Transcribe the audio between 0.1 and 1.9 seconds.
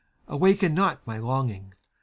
awaken not my longing!